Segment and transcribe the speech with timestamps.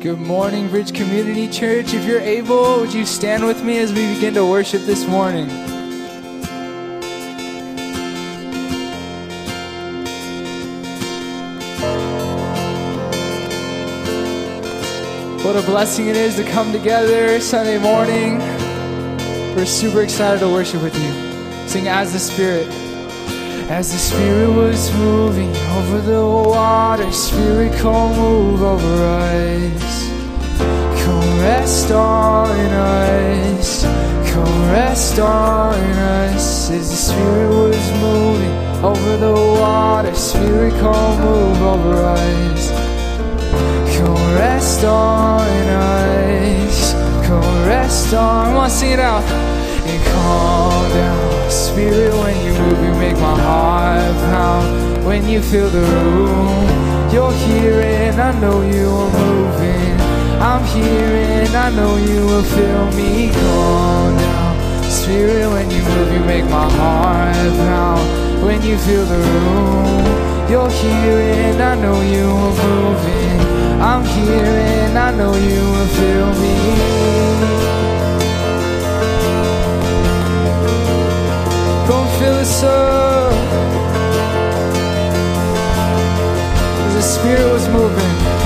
[0.00, 1.92] Good morning, Bridge Community Church.
[1.92, 5.46] If you're able, would you stand with me as we begin to worship this morning?
[15.44, 18.38] What a blessing it is to come together Sunday morning.
[19.54, 21.68] We're super excited to worship with you.
[21.68, 22.66] Sing as the Spirit.
[23.68, 29.89] As the Spirit was moving over the water, Spirit, come move over us.
[31.92, 33.82] On us.
[34.30, 36.70] Come rest on us.
[36.70, 38.54] As the Spirit was moving
[38.84, 42.70] over the water, Spirit, come move over us.
[43.96, 46.92] Come rest on us.
[47.26, 48.46] Come rest on.
[48.46, 49.24] Come on, sing it out.
[49.24, 51.50] And calm down.
[51.50, 55.04] Spirit, when you move, you make my heart pound.
[55.04, 59.89] When you fill the room, you're here and I know you are moving.
[60.42, 63.30] I'm here and I know you will feel me.
[63.30, 68.42] Calm now Spirit, when you move, you make my heart pound.
[68.42, 73.40] When you fill the room, you're here and I know you are moving.
[73.82, 76.56] I'm here and I know you will feel me.
[81.86, 81.98] Go
[82.40, 83.32] us up.
[86.86, 88.39] As the Spirit was moving,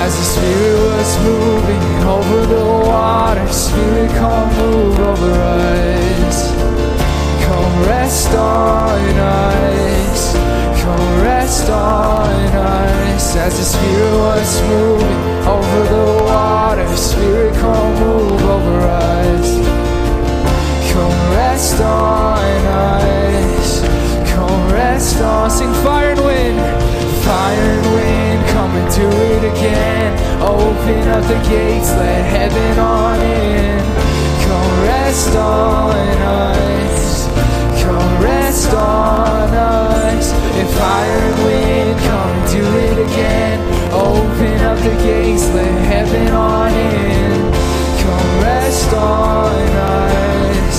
[0.00, 6.38] as the Spirit was moving over the water, Spirit, come move over us.
[7.46, 10.32] Come rest on us.
[10.82, 13.36] Come rest on us.
[13.36, 15.20] As the Spirit was moving
[15.54, 19.48] over the water, Spirit, come move over us.
[20.92, 23.68] Come rest on us.
[24.32, 25.50] Come rest on.
[25.50, 26.58] Sing fire and wind.
[27.26, 28.29] Fire and wind,
[28.60, 30.10] come and do it again.
[30.42, 33.78] Open up the gates, let heaven on in.
[34.44, 37.26] Come rest on us.
[37.82, 40.32] Come rest on us.
[40.58, 43.58] And fire and wind, come and do it again.
[43.94, 47.40] Open up the gates, let heaven on in.
[48.04, 50.76] Come rest on us.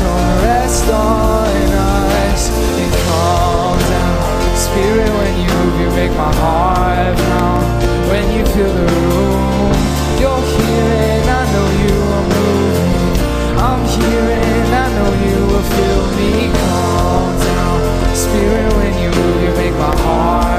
[0.00, 2.42] Come rest on us.
[2.82, 4.56] And calm down.
[4.66, 7.64] Spirit, when you move, you make my heart pound.
[8.10, 9.72] When you fill the room,
[10.20, 13.14] you're here and I know you are moving.
[13.58, 16.32] I'm here and I know you will feel me.
[16.52, 18.14] Calm down.
[18.14, 20.55] Spirit, when you move, you make my heart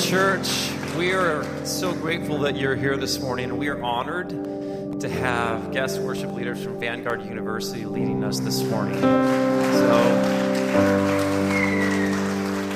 [0.00, 0.70] church.
[0.96, 3.58] We are so grateful that you're here this morning.
[3.58, 4.30] We are honored
[5.00, 8.98] to have guest worship leaders from Vanguard University leading us this morning.
[9.00, 9.10] So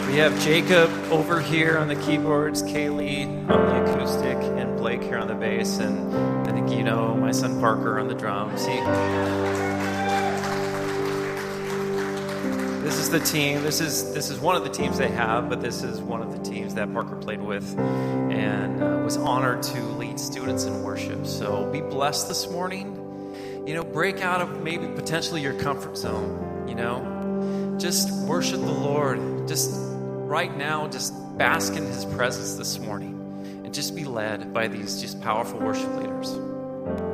[0.06, 5.18] we have Jacob over here on the keyboards, Kaylee on the acoustic, and Blake here
[5.18, 6.14] on the bass, and
[6.46, 8.66] I think you know my son Parker on the drums.
[8.66, 8.74] He,
[12.84, 13.62] this is the team.
[13.62, 16.32] This is this is one of the teams they have, but this is one of
[16.32, 21.26] the teams that Parker played with, and uh, was honored to lead students in worship.
[21.26, 23.00] So be blessed this morning.
[23.66, 26.68] You know, break out of maybe potentially your comfort zone.
[26.68, 29.48] You know, just worship the Lord.
[29.48, 34.68] Just right now, just bask in His presence this morning, and just be led by
[34.68, 37.13] these just powerful worship leaders.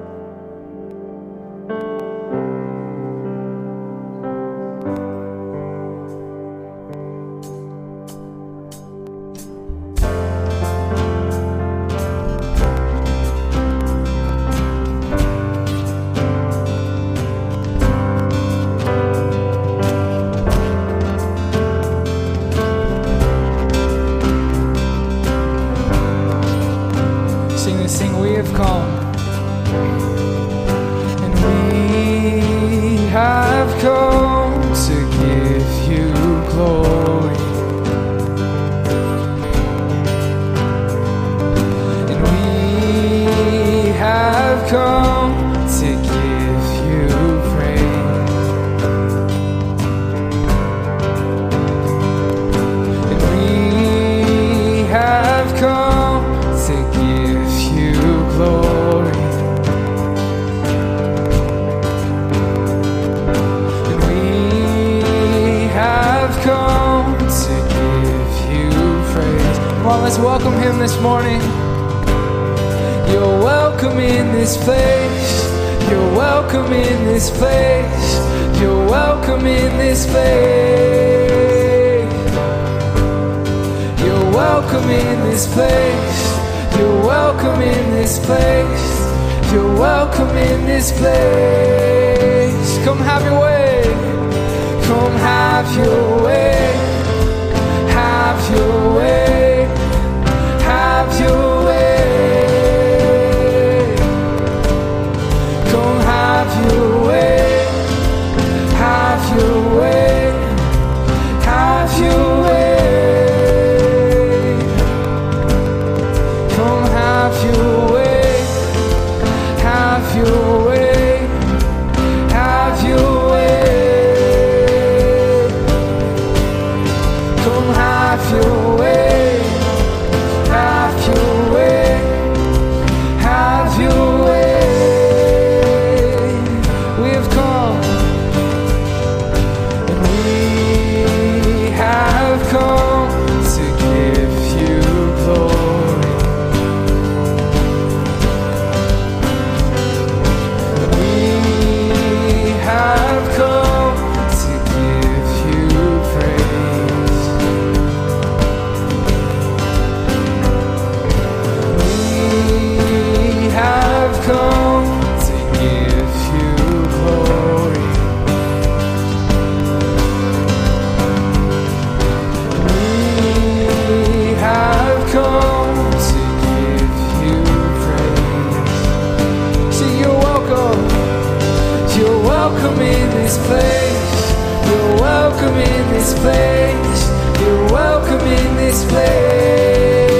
[182.52, 184.32] Welcome in this place.
[184.66, 187.08] You're welcome in this place.
[187.40, 190.10] You're welcome in this place.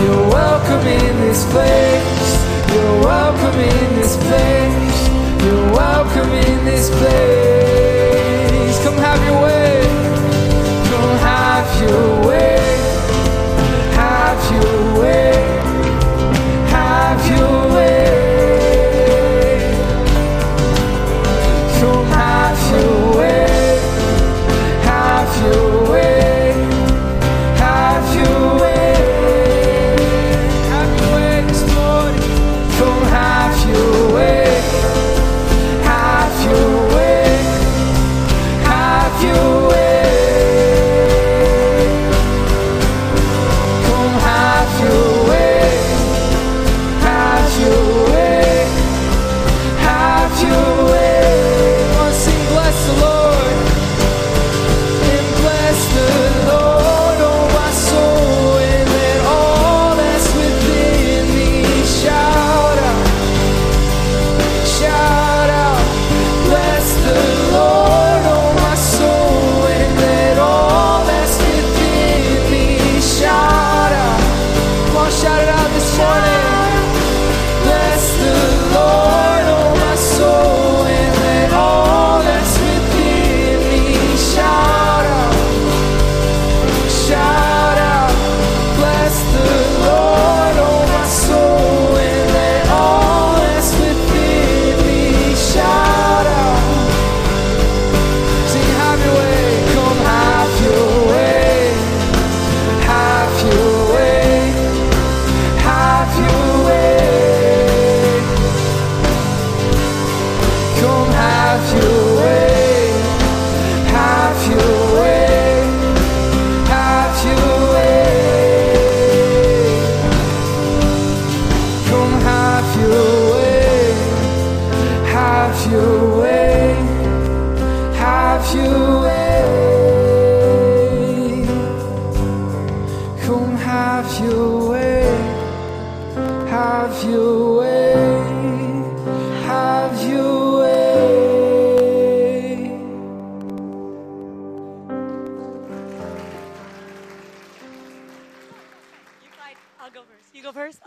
[0.00, 2.46] You're welcome in this place.
[2.72, 5.08] You're welcome in this place.
[5.44, 7.55] You're welcome in this place.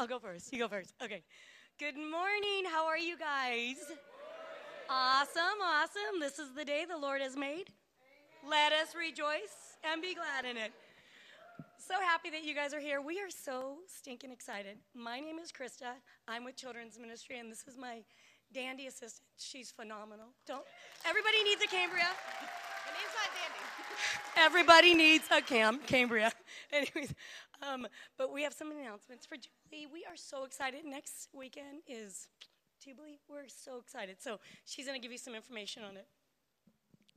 [0.10, 0.52] Go first.
[0.52, 0.96] You go first.
[1.04, 1.22] Okay.
[1.78, 2.66] Good morning.
[2.66, 3.76] How are you guys?
[4.90, 5.62] Awesome.
[5.64, 6.20] Awesome.
[6.20, 7.70] This is the day the Lord has made.
[8.50, 10.72] Let us rejoice and be glad in it.
[11.78, 13.02] So happy that you guys are here.
[13.02, 14.78] We are so stinking excited.
[14.96, 15.94] My name is Krista.
[16.28, 18.02] I'm with Children's Ministry, and this is my
[18.52, 19.22] dandy assistant.
[19.38, 20.30] She's phenomenal.
[20.48, 20.64] Don't
[21.08, 22.10] everybody needs a Cambria.
[22.86, 23.70] My name's not Dandy.
[24.38, 26.32] Everybody needs a Cam Cambria.
[26.74, 27.14] Anyways,
[27.62, 27.88] um,
[28.18, 29.88] but we have some announcements for Jubilee.
[29.92, 30.86] We are so excited.
[30.86, 32.28] Next weekend is
[32.84, 33.20] Jubilee.
[33.28, 34.18] We're so excited.
[34.20, 36.08] So she's going to give you some information on it.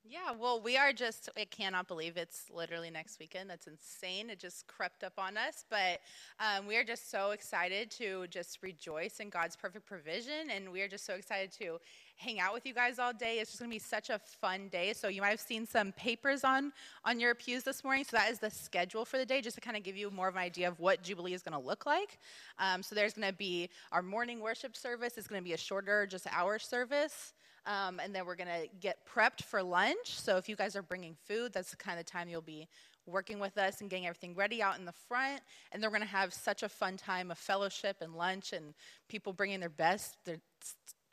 [0.05, 3.49] Yeah, well, we are just, I cannot believe it's literally next weekend.
[3.49, 4.31] That's insane.
[4.31, 5.65] It just crept up on us.
[5.71, 6.01] But
[6.41, 10.51] um, we are just so excited to just rejoice in God's perfect provision.
[10.55, 11.79] And we are just so excited to
[12.23, 13.41] hang out with you guys all day.
[13.41, 14.93] It's just going to be such a fun day.
[14.93, 16.73] So you might have seen some papers on,
[17.05, 18.05] on your pews this morning.
[18.05, 20.29] So that is the schedule for the day, just to kind of give you more
[20.29, 22.19] of an idea of what Jubilee is going to look like.
[22.59, 25.14] Um, so there's going to be our morning worship service.
[25.17, 27.33] It's going to be a shorter, just hour service.
[27.67, 29.97] Um, and then we're going to get prepped for lunch.
[30.07, 32.69] So if you guys are bringing food, that's the kind of time you'll be
[33.07, 35.41] working with us and getting everything ready out in the front.
[35.73, 38.75] And then we're going to have such a fun time of fellowship and lunch and
[39.09, 40.17] people bringing their best.
[40.25, 40.38] Their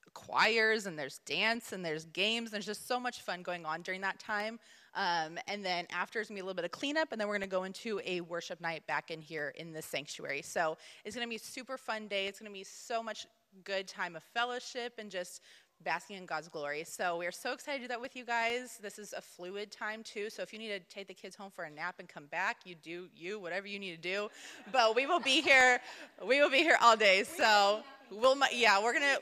[0.09, 2.51] choirs and there's dance and there's games.
[2.51, 4.59] There's just so much fun going on during that time.
[4.95, 7.35] Um, and then after it's gonna be a little bit of cleanup, and then we're
[7.35, 10.41] gonna go into a worship night back in here in the sanctuary.
[10.41, 12.27] So it's gonna be a super fun day.
[12.27, 13.27] It's gonna be so much
[13.63, 15.41] good time of fellowship and just
[15.83, 16.83] basking in God's glory.
[16.83, 18.77] So we are so excited to do that with you guys.
[18.81, 20.29] This is a fluid time too.
[20.29, 22.57] So if you need to take the kids home for a nap and come back,
[22.65, 24.29] you do you whatever you need to do.
[24.71, 25.79] But we will be here.
[26.25, 27.23] We will be here all day.
[27.23, 29.17] So we'll yeah we're gonna.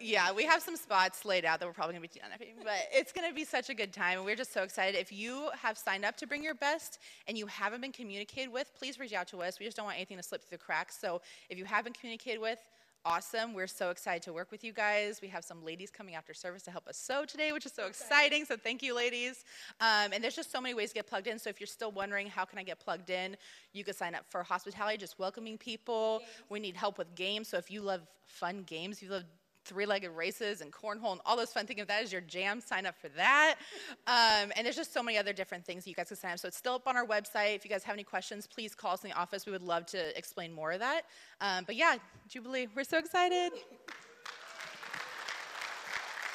[0.00, 2.88] Yeah, we have some spots laid out that we're probably going to be DNFing, but
[2.92, 4.18] it's going to be such a good time.
[4.18, 4.98] And we're just so excited.
[4.98, 8.70] If you have signed up to bring your best and you haven't been communicated with,
[8.78, 9.58] please reach out to us.
[9.58, 10.98] We just don't want anything to slip through the cracks.
[10.98, 12.58] So if you have been communicated with,
[13.04, 13.54] awesome.
[13.54, 15.20] We're so excited to work with you guys.
[15.22, 17.86] We have some ladies coming after service to help us sew today, which is so
[17.86, 18.44] exciting.
[18.44, 19.44] So thank you, ladies.
[19.80, 21.38] Um, and there's just so many ways to get plugged in.
[21.38, 23.36] So if you're still wondering how can I get plugged in,
[23.72, 26.22] you can sign up for hospitality, just welcoming people.
[26.48, 27.48] We need help with games.
[27.48, 29.24] So if you love fun games, you love
[29.68, 31.80] three-legged races and cornhole and all those fun things.
[31.80, 33.56] If that is your jam, sign up for that.
[34.06, 36.38] Um, and there's just so many other different things you guys can sign up.
[36.38, 37.54] So it's still up on our website.
[37.56, 39.44] If you guys have any questions, please call us in the office.
[39.44, 41.02] We would love to explain more of that.
[41.42, 41.96] Um, but yeah,
[42.26, 43.52] Jubilee, we're so excited.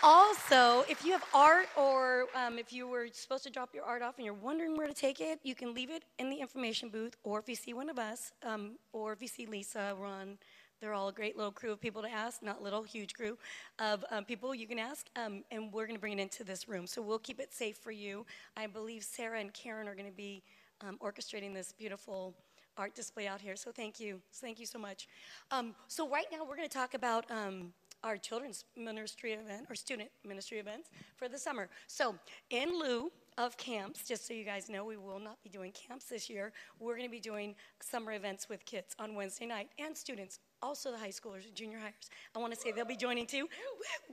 [0.06, 4.02] Also, if you have art or um, if you were supposed to drop your art
[4.02, 6.90] off and you're wondering where to take it, you can leave it in the information
[6.90, 10.38] booth, or if you see one of us, um, or if you see Lisa, Ron,
[10.80, 13.38] they're all a great little crew of people to ask, not little, huge crew
[13.80, 16.68] of um, people you can ask, um, and we're going to bring it into this
[16.68, 16.88] room.
[16.88, 18.25] So we'll keep it safe for you.
[18.58, 20.44] I believe Sarah and Karen are going to be
[20.82, 22.34] um, orchestrating this beautiful
[22.77, 23.56] art display out here.
[23.56, 24.20] So thank you.
[24.34, 25.08] Thank you so much.
[25.51, 29.75] Um, so right now we're going to talk about um, our children's ministry event or
[29.75, 31.70] student ministry events for the summer.
[31.88, 32.15] So
[32.50, 36.06] in lieu of camps, just so you guys know, we will not be doing camps
[36.06, 36.51] this year.
[36.80, 40.91] We're going to be doing summer events with kids on Wednesday night and students also
[40.91, 42.10] the high schoolers junior hires.
[42.36, 43.48] I want to say they'll be joining too.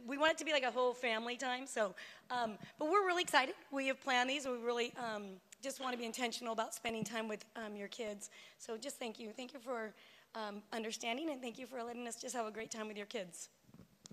[0.07, 1.67] We want it to be like a whole family time.
[1.67, 1.95] So,
[2.31, 3.55] um, but we're really excited.
[3.71, 4.47] We have planned these.
[4.47, 5.25] We really um,
[5.63, 8.31] just want to be intentional about spending time with um, your kids.
[8.59, 9.31] So, just thank you.
[9.31, 9.95] Thank you for
[10.35, 13.07] um, understanding, and thank you for letting us just have a great time with your
[13.07, 13.49] kids.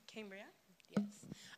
[0.06, 0.44] Cambria.
[0.96, 1.06] Yes.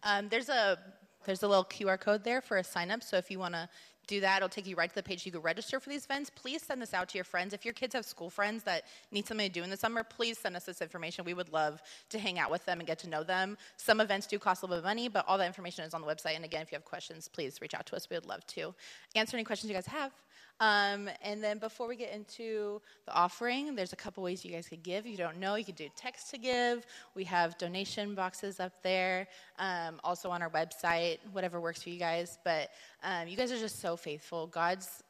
[0.03, 0.79] Um, there's a
[1.25, 3.03] there's a little QR code there for a sign up.
[3.03, 3.69] So if you want to
[4.09, 4.37] do that.
[4.37, 6.29] It'll take you right to the page you can register for these events.
[6.29, 7.53] Please send this out to your friends.
[7.53, 10.37] If your kids have school friends that need something to do in the summer, please
[10.37, 11.23] send us this information.
[11.23, 13.57] We would love to hang out with them and get to know them.
[13.77, 16.01] Some events do cost a little bit of money, but all that information is on
[16.01, 16.35] the website.
[16.35, 18.09] And again, if you have questions, please reach out to us.
[18.09, 18.73] We would love to
[19.15, 20.11] answer any questions you guys have.
[20.59, 24.67] Um, and then before we get into the offering, there's a couple ways you guys
[24.67, 25.05] could give.
[25.05, 26.85] If you don't know, you could do text to give.
[27.15, 31.99] We have donation boxes up there, um, also on our website, whatever works for you
[31.99, 32.37] guys.
[32.43, 32.71] But
[33.03, 34.47] um, you guys are just so faithful.
[34.47, 35.03] God's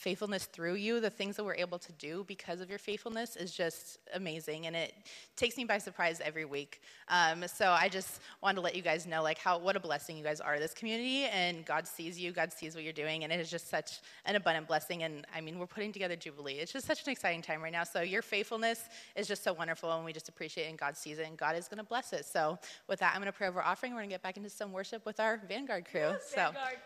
[0.00, 3.52] faithfulness through you, the things that we're able to do because of your faithfulness is
[3.52, 4.94] just amazing, and it
[5.36, 6.80] takes me by surprise every week.
[7.08, 10.16] Um, so I just wanted to let you guys know, like, how what a blessing
[10.16, 13.32] you guys are this community, and God sees you, God sees what you're doing, and
[13.32, 15.02] it is just such an abundant blessing.
[15.02, 16.54] And I mean, we're putting together Jubilee.
[16.54, 17.84] It's just such an exciting time right now.
[17.84, 18.84] So your faithfulness
[19.16, 20.70] is just so wonderful, and we just appreciate it.
[20.70, 22.24] And God sees it, and God is going to bless it.
[22.24, 23.92] So with that, I'm going to pray over offering.
[23.92, 26.00] We're going to get back into some worship with our Vanguard crew.
[26.00, 26.36] Yes, so.
[26.36, 26.78] Vanguard.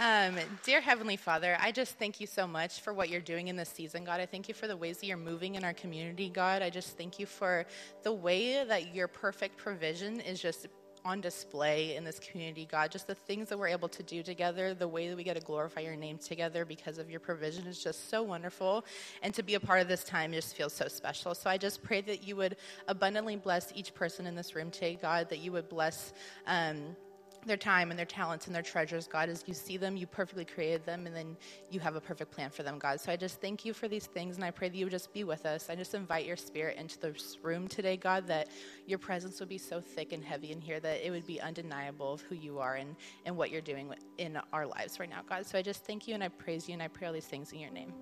[0.00, 3.56] Um, dear Heavenly Father, I just thank you so much for what you're doing in
[3.56, 4.20] this season, God.
[4.20, 6.62] I thank you for the ways that you're moving in our community, God.
[6.62, 7.66] I just thank you for
[8.04, 10.68] the way that your perfect provision is just
[11.04, 12.92] on display in this community, God.
[12.92, 15.42] Just the things that we're able to do together, the way that we get to
[15.42, 18.84] glorify your name together because of your provision is just so wonderful.
[19.22, 21.34] And to be a part of this time just feels so special.
[21.34, 24.96] So I just pray that you would abundantly bless each person in this room today,
[25.00, 26.12] God, that you would bless.
[26.46, 26.94] Um,
[27.46, 30.44] their time and their talents and their treasures, God, as you see them, you perfectly
[30.44, 31.36] created them, and then
[31.70, 33.00] you have a perfect plan for them, God.
[33.00, 35.12] So I just thank you for these things, and I pray that you would just
[35.12, 35.70] be with us.
[35.70, 38.48] I just invite your spirit into this room today, God, that
[38.86, 42.12] your presence would be so thick and heavy in here that it would be undeniable
[42.12, 45.46] of who you are and, and what you're doing in our lives right now, God.
[45.46, 47.52] So I just thank you, and I praise you, and I pray all these things
[47.52, 47.92] in your name.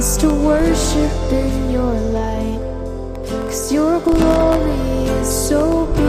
[0.00, 2.58] is to worship in your light.
[3.28, 5.99] Cause your glory is so bright.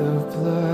[0.00, 0.69] the blood.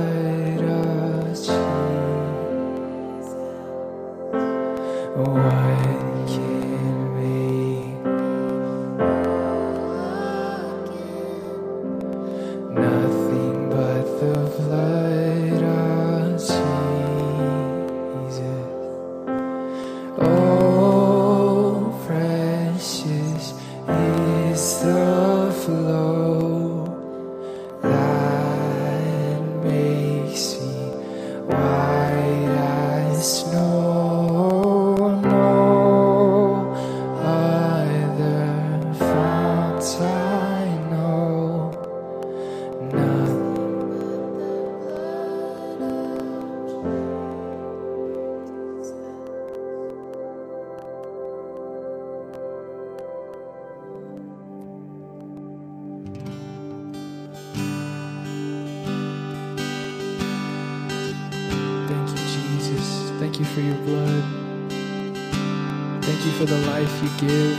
[67.19, 67.59] Give,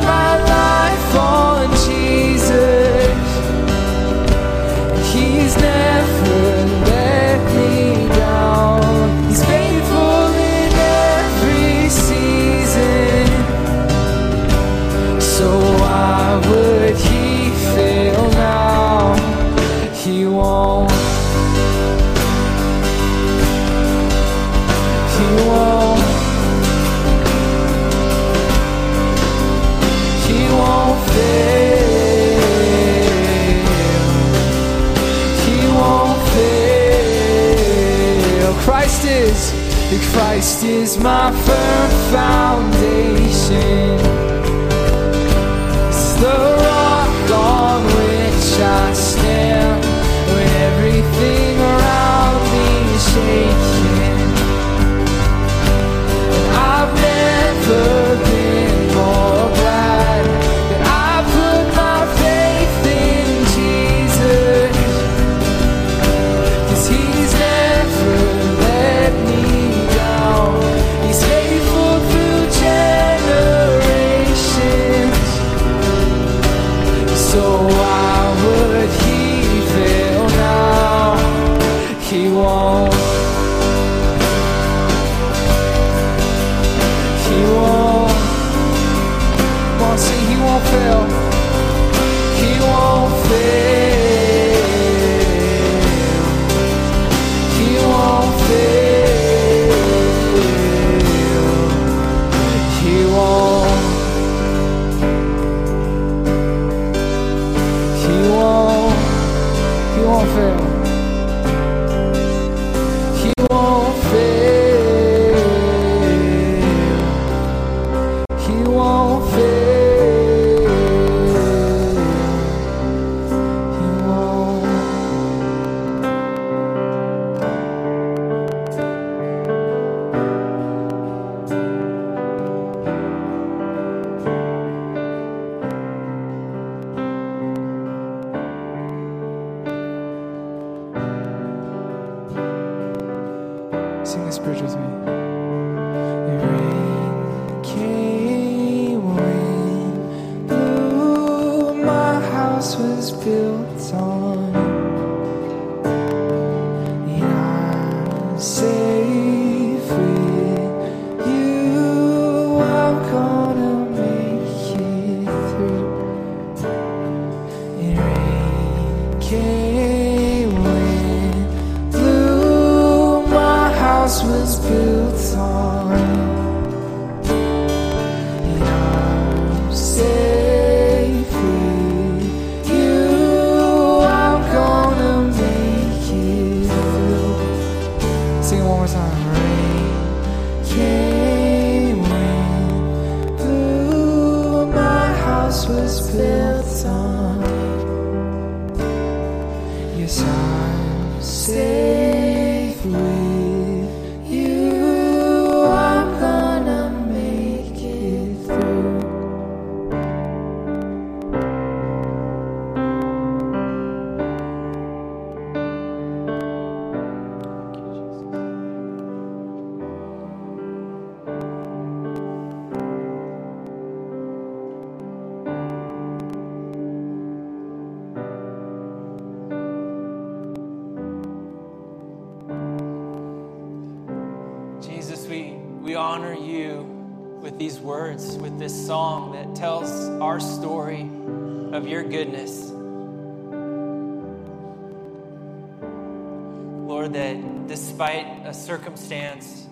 [248.07, 249.67] despite a circumstance,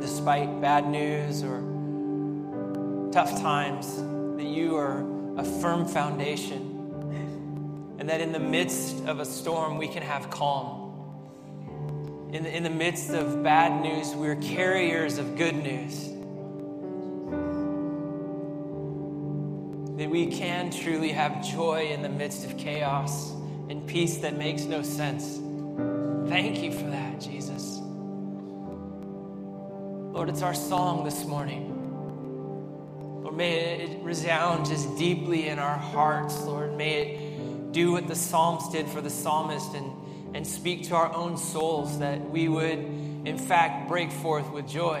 [0.00, 1.58] despite bad news or
[3.10, 3.96] tough times,
[4.36, 5.04] that you are
[5.36, 6.70] a firm foundation.
[7.98, 10.82] And that in the midst of a storm, we can have calm
[12.32, 16.10] in the, in the midst of bad news, we're carriers of good news.
[19.98, 23.32] That we can truly have joy in the midst of chaos
[23.68, 25.40] and peace that makes no sense.
[26.34, 27.78] Thank you for that, Jesus.
[30.12, 33.22] Lord, it's our song this morning.
[33.22, 36.76] Lord, may it resound just deeply in our hearts, Lord.
[36.76, 41.14] May it do what the Psalms did for the psalmist and and speak to our
[41.14, 45.00] own souls that we would, in fact, break forth with joy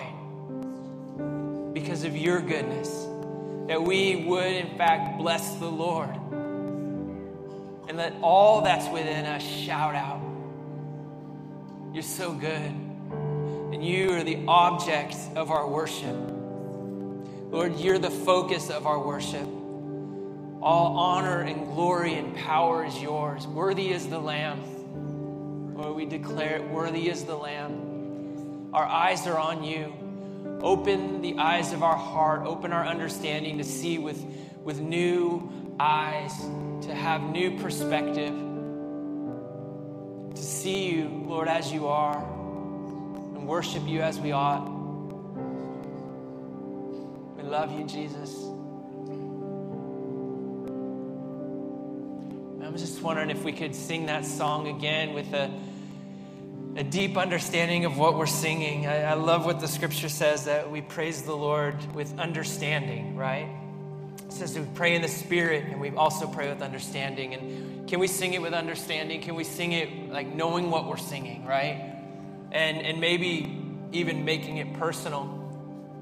[1.72, 3.08] because of your goodness.
[3.66, 6.14] That we would, in fact, bless the Lord.
[7.88, 10.23] And let all that's within us shout out.
[11.94, 12.50] You're so good.
[12.50, 16.16] And you are the object of our worship.
[17.52, 19.46] Lord, you're the focus of our worship.
[20.60, 23.46] All honor and glory and power is yours.
[23.46, 25.76] Worthy is the Lamb.
[25.76, 28.70] Lord, we declare it worthy is the Lamb.
[28.72, 29.94] Our eyes are on you.
[30.62, 34.20] Open the eyes of our heart, open our understanding to see with,
[34.64, 36.36] with new eyes,
[36.86, 38.34] to have new perspective,
[40.44, 44.64] see you, Lord, as you are, and worship you as we ought.
[47.36, 48.30] We love you, Jesus.
[52.62, 55.50] I was just wondering if we could sing that song again with a,
[56.76, 58.86] a deep understanding of what we're singing.
[58.86, 63.48] I, I love what the scripture says that we praise the Lord with understanding, right?
[64.34, 67.34] Says we pray in the spirit and we also pray with understanding.
[67.34, 69.20] And can we sing it with understanding?
[69.20, 71.94] Can we sing it like knowing what we're singing, right?
[72.50, 73.62] And, and maybe
[73.92, 75.22] even making it personal.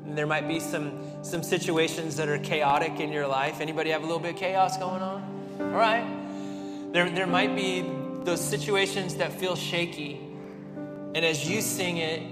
[0.06, 3.60] And there might be some, some situations that are chaotic in your life.
[3.60, 5.58] Anybody have a little bit of chaos going on?
[5.60, 6.92] All right.
[6.94, 7.84] There, there might be
[8.24, 10.18] those situations that feel shaky.
[11.14, 12.22] And as you sing it,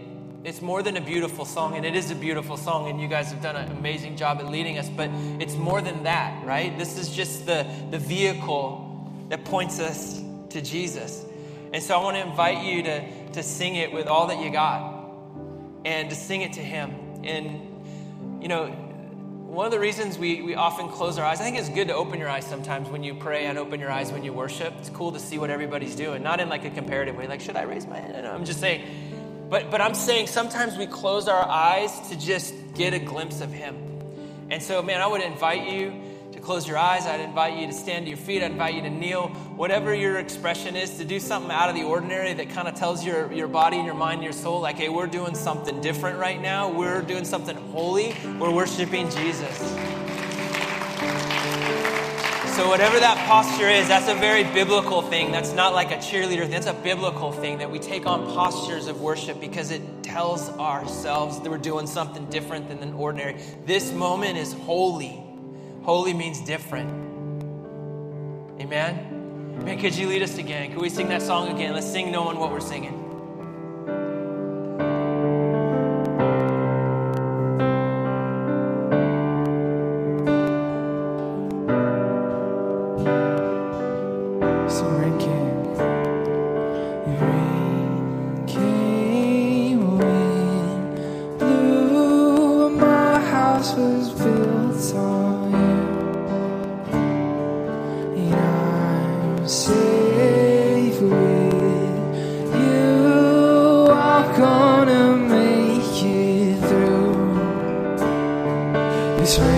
[0.43, 3.31] it's more than a beautiful song, and it is a beautiful song, and you guys
[3.31, 6.77] have done an amazing job at leading us, but it's more than that, right?
[6.79, 8.87] This is just the, the vehicle
[9.29, 11.25] that points us to Jesus.
[11.73, 14.51] And so I want to invite you to, to sing it with all that you
[14.51, 15.05] got
[15.85, 16.91] and to sing it to Him.
[17.23, 21.59] And, you know, one of the reasons we, we often close our eyes, I think
[21.59, 24.25] it's good to open your eyes sometimes when you pray and open your eyes when
[24.25, 24.73] you worship.
[24.79, 27.57] It's cool to see what everybody's doing, not in like a comparative way, like, should
[27.57, 28.27] I raise my hand?
[28.27, 29.10] I'm just saying,
[29.51, 33.53] but, but I'm saying sometimes we close our eyes to just get a glimpse of
[33.53, 33.77] Him.
[34.49, 35.93] And so, man, I would invite you
[36.33, 37.07] to close your eyes.
[37.07, 38.43] I'd invite you to stand to your feet.
[38.43, 39.29] I'd invite you to kneel.
[39.57, 43.05] Whatever your expression is, to do something out of the ordinary that kind of tells
[43.05, 46.41] your, your body and your mind your soul, like, hey, we're doing something different right
[46.41, 46.71] now.
[46.71, 48.15] We're doing something holy.
[48.39, 50.00] We're worshiping Jesus.
[52.61, 55.33] So, whatever that posture is, that's a very biblical thing.
[55.33, 56.47] That's not like a cheerleader.
[56.47, 61.41] That's a biblical thing that we take on postures of worship because it tells ourselves
[61.41, 63.41] that we're doing something different than an ordinary.
[63.65, 65.25] This moment is holy.
[65.85, 66.91] Holy means different.
[68.61, 69.65] Amen?
[69.65, 70.71] Man, could you lead us again?
[70.73, 71.73] Could we sing that song again?
[71.73, 73.10] Let's sing knowing what we're singing.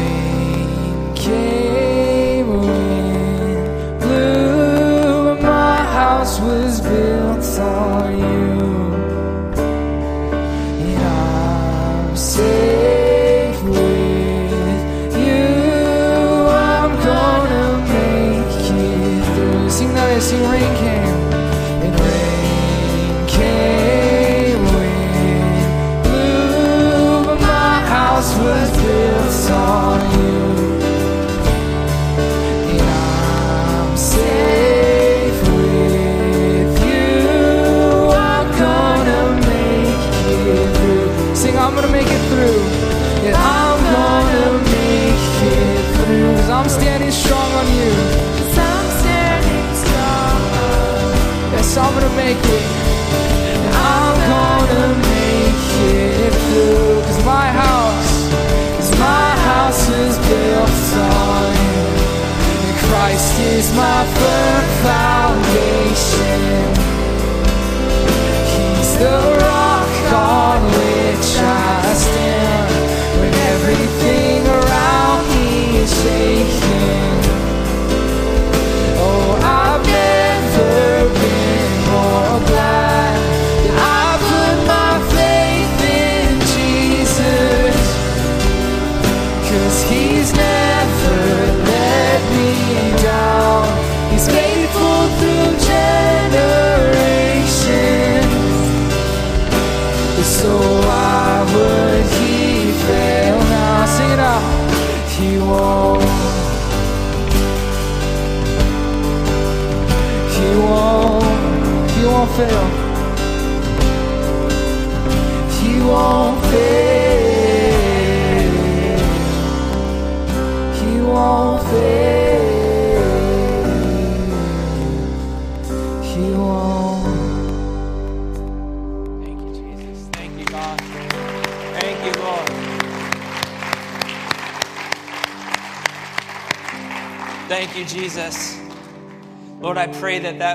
[0.03, 1.72] rain came.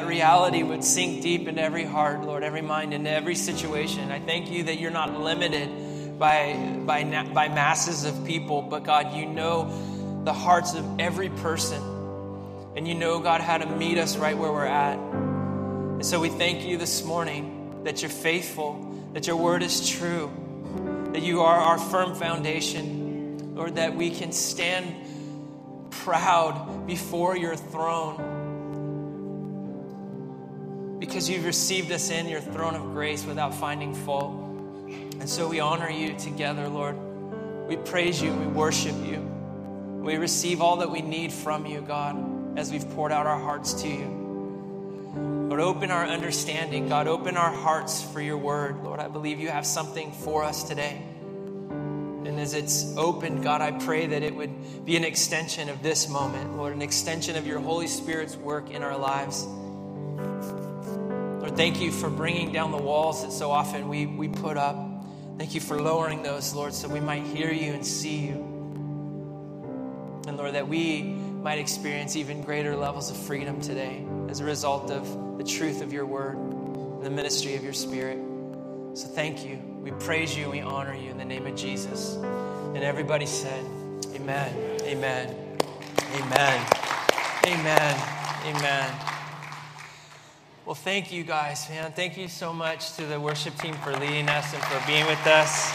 [0.08, 4.12] Reality would sink deep into every heart, Lord, every mind, into every situation.
[4.12, 6.54] I thank you that you're not limited by,
[6.86, 11.82] by, by masses of people, but God, you know the hearts of every person.
[12.76, 14.98] And you know, God, how to meet us right where we're at.
[14.98, 20.32] And so we thank you this morning that you're faithful, that your word is true,
[21.14, 24.94] that you are our firm foundation, Lord, that we can stand
[25.90, 28.47] proud before your throne
[31.08, 34.34] because you've received us in your throne of grace without finding fault.
[35.20, 36.98] And so we honor you together, Lord.
[37.68, 39.20] We praise you, we worship you.
[40.04, 43.74] We receive all that we need from you, God, as we've poured out our hearts
[43.82, 44.06] to you.
[45.48, 46.90] Lord, open our understanding.
[46.90, 48.84] God, open our hearts for your word.
[48.84, 51.02] Lord, I believe you have something for us today.
[51.72, 56.10] And as it's opened, God, I pray that it would be an extension of this
[56.10, 59.48] moment, Lord, an extension of your Holy Spirit's work in our lives.
[61.58, 64.76] Thank you for bringing down the walls that so often we, we put up.
[65.40, 68.34] Thank you for lowering those, Lord, so we might hear you and see you.
[70.28, 74.92] And Lord, that we might experience even greater levels of freedom today as a result
[74.92, 78.20] of the truth of your word, and the ministry of your spirit.
[78.94, 79.58] So thank you.
[79.82, 82.18] We praise you, we honor you in the name of Jesus.
[82.18, 83.66] And everybody said,
[84.14, 85.36] Amen, amen,
[86.14, 86.68] amen,
[87.48, 88.02] amen,
[88.46, 89.17] amen.
[90.68, 91.94] Well, thank you guys, man.
[91.94, 95.26] Thank you so much to the worship team for leading us and for being with
[95.26, 95.72] us.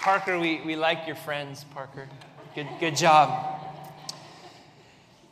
[0.00, 2.08] Parker, we, we like your friends, Parker.
[2.54, 3.60] Good, good job.